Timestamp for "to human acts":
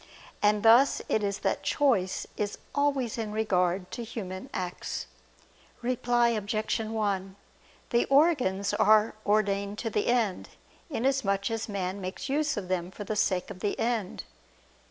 3.91-5.05